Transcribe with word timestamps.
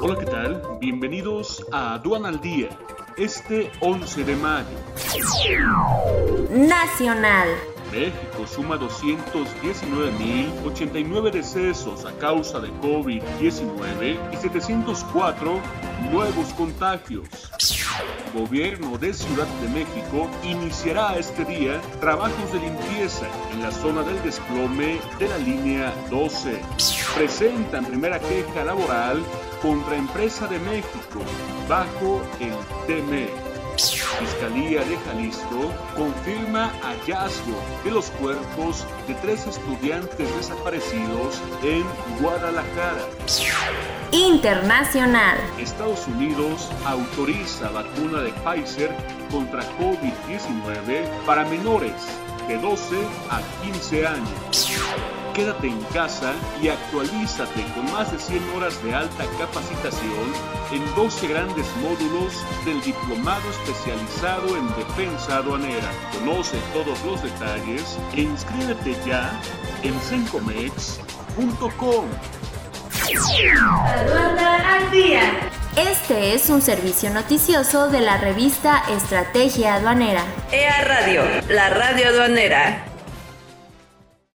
Hola, 0.00 0.16
¿qué 0.16 0.26
tal? 0.26 0.62
Bienvenidos 0.80 1.66
a 1.72 1.94
Aduana 1.94 2.28
al 2.28 2.40
Día, 2.40 2.68
este 3.16 3.72
11 3.80 4.22
de 4.22 4.36
mayo. 4.36 4.68
Nacional. 6.50 7.48
México 7.90 8.46
suma 8.46 8.78
219.089 8.78 11.32
decesos 11.32 12.04
a 12.04 12.12
causa 12.18 12.60
de 12.60 12.68
COVID-19 12.74 14.32
y 14.32 14.36
704 14.36 15.60
nuevos 16.12 16.54
contagios. 16.54 17.50
Gobierno 18.32 18.96
de 18.98 19.12
Ciudad 19.12 19.46
de 19.46 19.68
México 19.68 20.30
iniciará 20.44 21.16
este 21.16 21.44
día 21.44 21.80
trabajos 22.00 22.52
de 22.52 22.60
limpieza 22.60 23.26
en 23.52 23.62
la 23.62 23.72
zona 23.72 24.02
del 24.02 24.22
desplome 24.22 25.00
de 25.18 25.28
la 25.28 25.38
línea 25.38 25.92
12. 26.10 26.60
Presentan 27.18 27.84
primera 27.84 28.20
queja 28.20 28.62
laboral 28.64 29.20
contra 29.60 29.96
Empresa 29.96 30.46
de 30.46 30.56
México 30.60 31.18
bajo 31.68 32.22
el 32.38 32.54
TME. 32.86 33.28
Fiscalía 33.76 34.84
de 34.84 34.96
Jalisco 34.98 35.72
confirma 35.96 36.72
hallazgo 36.80 37.60
de 37.82 37.90
los 37.90 38.08
cuerpos 38.12 38.86
de 39.08 39.14
tres 39.16 39.48
estudiantes 39.48 40.32
desaparecidos 40.36 41.42
en 41.64 41.84
Guadalajara. 42.22 43.04
Internacional. 44.12 45.38
Estados 45.58 46.06
Unidos 46.06 46.70
autoriza 46.84 47.68
vacuna 47.70 48.20
de 48.22 48.32
Pfizer 48.44 48.94
contra 49.32 49.64
COVID-19 49.76 51.04
para 51.26 51.44
menores 51.46 51.94
de 52.46 52.58
12 52.58 52.96
a 53.28 53.40
15 53.64 54.06
años. 54.06 55.07
Quédate 55.38 55.68
en 55.68 55.80
casa 55.94 56.32
y 56.60 56.68
actualízate 56.68 57.62
con 57.72 57.92
más 57.92 58.10
de 58.10 58.18
100 58.18 58.42
horas 58.56 58.82
de 58.82 58.92
alta 58.92 59.24
capacitación 59.38 60.32
en 60.72 60.84
12 60.96 61.28
grandes 61.28 61.64
módulos 61.80 62.44
del 62.64 62.82
Diplomado 62.82 63.48
Especializado 63.48 64.56
en 64.56 64.66
Defensa 64.74 65.36
Aduanera. 65.36 65.92
Conoce 66.12 66.58
todos 66.72 67.00
los 67.04 67.22
detalles 67.22 67.96
e 68.16 68.22
inscríbete 68.22 68.96
ya 69.06 69.30
en 69.84 69.94
sencomex.com. 70.00 72.06
Aduana 73.86 74.74
al 74.74 74.90
día. 74.90 75.22
Este 75.76 76.34
es 76.34 76.50
un 76.50 76.62
servicio 76.62 77.10
noticioso 77.10 77.90
de 77.90 78.00
la 78.00 78.16
revista 78.16 78.82
Estrategia 78.90 79.76
Aduanera. 79.76 80.24
EA 80.50 80.82
Radio, 80.82 81.22
la 81.48 81.70
radio 81.70 82.08
aduanera. 82.08 82.88